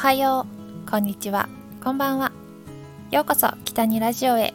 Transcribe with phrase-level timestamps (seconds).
[0.00, 0.46] はよ
[0.86, 1.46] う、こんにちは、
[1.84, 2.32] こんばんは。
[3.10, 4.54] ようこそ北にラジオへ。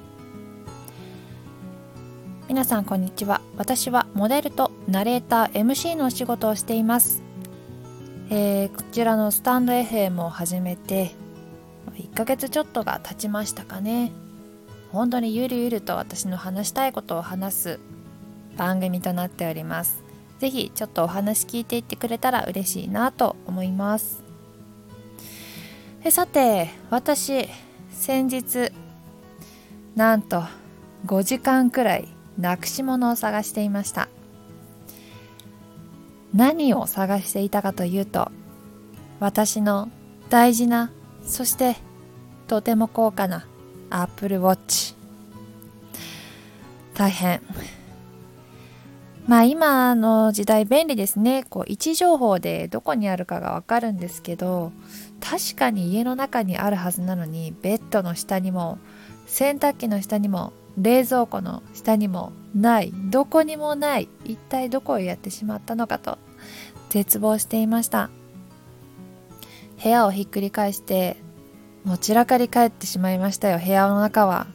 [2.47, 3.41] 皆さんこんにちは。
[3.55, 7.21] 私はモデルとナレーター、MC のお仕事をしています。
[8.31, 11.11] えー、こちらのスタンド FM を始めて
[11.93, 14.11] 1ヶ月ちょっとが経ちましたかね。
[14.91, 17.79] 本当にゆるゆると私の話したいことを話す
[18.57, 20.03] 番組となっております。
[20.39, 24.24] ぜひちょっとお話聞いていってくれたら嬉しいなと思います。
[26.07, 27.49] えさて私
[27.89, 28.71] 先日
[29.95, 30.43] なんと
[31.07, 34.07] 5時間くらいなくし物を探していました。
[36.31, 38.29] 何を探していたかというと
[39.19, 39.89] 私の
[40.29, 40.91] 大事な
[41.23, 41.75] そして
[42.45, 43.47] とても高価な
[43.89, 44.95] Apple Watch
[46.93, 47.41] 大変。
[49.27, 51.43] まあ今の時代便利ですね。
[51.49, 54.71] こう位置情報でどこにあるかがわかるんですけど
[55.19, 58.77] 確かに家の中にあるはずなのにベッドの下にも
[59.25, 66.19] 洗濯機の下にも冷蔵庫の下にもないどこにもない一体どこをやってしまったのかと
[66.89, 68.09] 絶望していました。
[69.81, 71.17] 部屋をひっくり返して
[71.83, 73.59] もう散らかり返ってしまいましたよ。
[73.59, 74.47] 部屋の中は。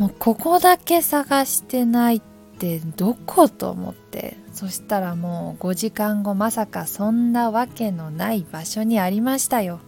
[0.00, 2.22] もうここだけ探してないっ
[2.58, 4.38] てどこと思って。
[4.54, 9.78] そしたらもう5時間後まさかそんなわけのない場所にありましたよ。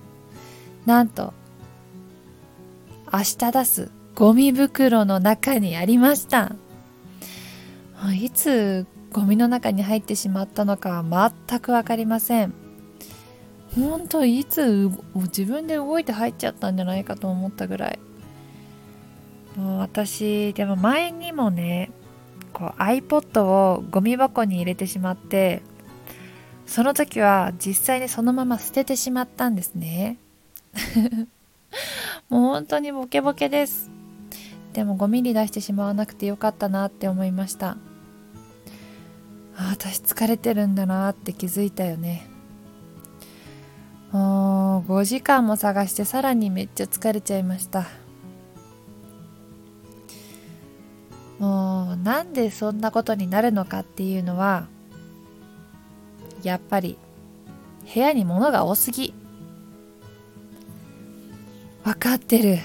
[0.85, 1.33] なんと
[3.13, 6.55] 明日出すゴミ袋の中にありました。
[8.15, 12.53] いつゴミの中に入ってしまったのかは全く分かりません。
[13.75, 17.99] 本当いつ自分で動いて入っちゃったんじゃないかと思ったぐらい。
[19.57, 21.91] もう私でも前にもね
[22.53, 25.63] こう iPod をゴミ箱に入れてしまって
[26.67, 30.17] その時は実際にそのまま捨ててしまったんですね。
[32.31, 33.91] もう本当にボケボケです。
[34.73, 37.77] でもゴミに出してしまわなくてよかったなって思いました。
[39.57, 42.27] あ私疲れてるんだなって気づいたよね。
[44.13, 47.87] もう5時間も探してさらにめっちゃ疲れちゃいました。
[52.13, 54.67] なんでそんなことになるのかっていうのは
[56.43, 56.99] やっぱり
[57.95, 59.15] 部屋に物が多すぎ。
[61.83, 62.59] 分かってる。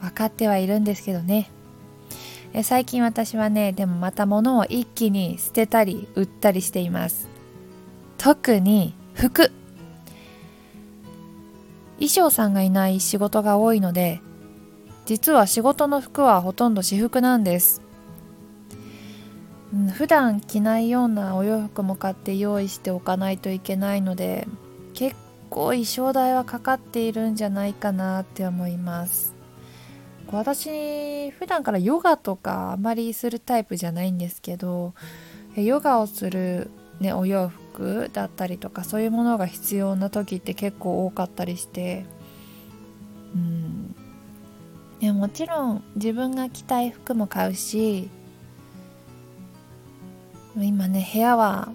[0.00, 1.50] 分かってはいるんですけどね。
[2.62, 7.28] 最近私はねでもまた物を一気に捨てたり売ったりしています。
[8.16, 9.50] 特に服。
[11.96, 14.20] 衣装さんがいない仕事が多いので
[15.04, 17.82] 実は仕事の服はほとんど私服なんです、
[19.72, 24.46] うん、普段着ないようなお洋服も買って用意しておかないといけないので
[24.94, 25.16] 結
[25.50, 29.34] 構衣装代はかかっているんじゃないかなって思います。
[30.30, 34.94] 私普段からヨガとかあまりするタイプじゃないんですけど
[35.56, 36.70] ヨガをする、
[37.00, 42.06] ね、お洋服だったりとかそういうものが必要な時って結構多かったりして
[43.34, 43.71] うん
[45.02, 48.08] いやもちろん自分が着たい服も買うし
[50.56, 51.72] 今ね部屋は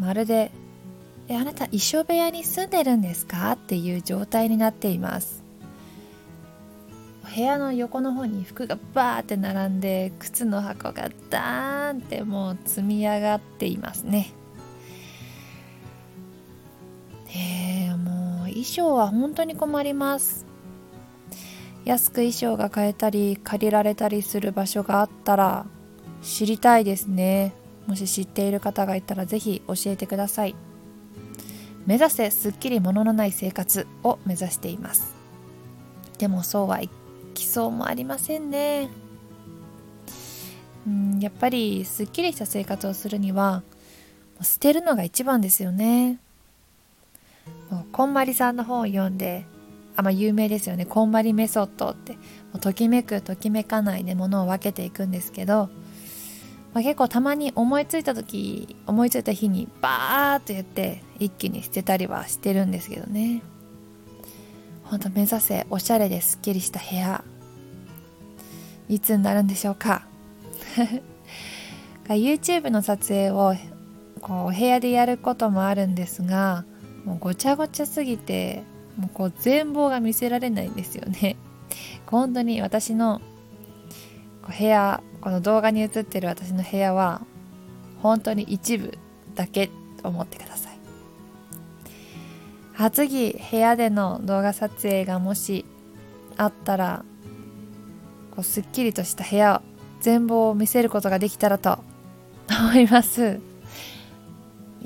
[0.00, 0.50] まるで
[1.30, 5.44] 「えあなた衣装部屋に住んでるんですか?」っていう状態になっています。
[7.32, 14.32] 部屋の横の方に服がバーって並んで靴の箱がダーンってもう積み上がっていますね。
[17.28, 20.47] えー、もう衣装は本当に困ります。
[21.88, 25.64] 安く衣装が買えたり借りられたりする場所があったら
[26.20, 27.54] 知りたいですね。
[27.86, 30.54] もし知っている方がいたらぜひ教えてください。
[31.86, 35.14] 目指せすっきり物のない生活を目指しています。
[36.18, 36.90] でもそうはい
[37.32, 38.90] きそうもありませんね。
[40.86, 43.62] うんやっぱりすっきりした生活をするには
[44.42, 46.18] 捨てるのが一番ですよね。
[47.70, 49.46] もうこんまりさんの本を読んで
[49.98, 50.86] あまあ、有名ですよね。
[50.86, 52.12] こんまりメソッドって。
[52.12, 52.18] も
[52.54, 55.70] うときめくときめかないでものを分けていくんですけど、
[56.72, 63.42] まあ、結構たまに思いついた時思いついた日にバーッと言って一気に捨てたりはしてるんですけどね。
[64.84, 67.24] ほんと目指せおしゃれですっきりした部屋。
[68.88, 70.06] いつになるんでしょうか。
[72.06, 73.56] YouTube の撮影を
[74.20, 76.64] こう部屋でやることもあるんですが
[77.04, 78.62] もうごちゃごちゃすぎて
[78.98, 81.36] もうこう全貌が見せられないんですよね。
[82.06, 83.20] 本当に私の
[84.58, 87.22] 部屋この動画に映ってる私の部屋は
[88.02, 88.96] 本当に一部
[89.34, 89.70] だけ
[90.02, 90.78] と思ってください。
[92.76, 95.64] あ次部屋での動画撮影がもし
[96.36, 97.04] あったら
[98.30, 99.62] こうすっきりとした部屋
[100.00, 101.78] 全貌を見せることができたらと
[102.48, 103.47] 思います。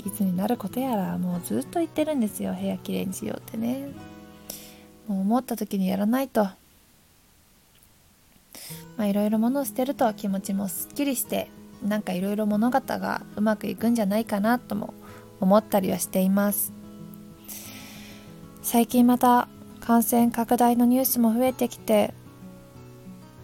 [0.05, 2.53] いつになることやらもうずっと言ってるんですよ。
[2.53, 3.87] 部屋きれいにしようってね。
[5.07, 6.43] もう思った時にやらないと。
[8.97, 11.49] まあいろいろ物を捨てると気持ちもすっきりして
[11.83, 14.93] なんかいろいろ物事がうまくいくんじゃないかなとも
[15.39, 16.71] 思ったりはしています。
[18.61, 19.47] 最近また
[19.81, 22.13] 感染拡大のニュースも増えてきて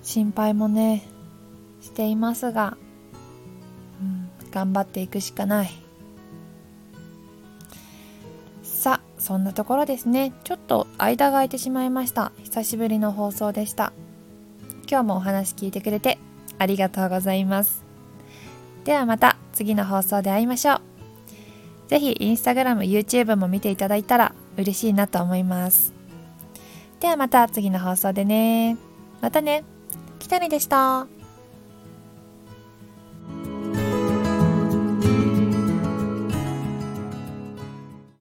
[0.02, 1.04] 心配もね
[1.82, 2.78] していますが、
[4.02, 5.89] うん、頑張っていくしかない。
[9.30, 10.34] そんなところですね。
[10.44, 12.32] ちょっと間が空いてしまいました。
[12.42, 13.94] 久しぶりの放送でした。
[14.90, 16.18] 今日もお話聞いてくれて
[16.58, 17.84] ありがとうございます。
[18.86, 20.82] ではまた次の放送で会いましょう。
[21.90, 25.94] ぜひインスタグラム YouTube も見ていただいたら嬉しいなと思います。
[27.00, 28.78] ではまた次の放送でね。
[29.22, 29.64] またね。
[30.18, 31.19] きたりでした。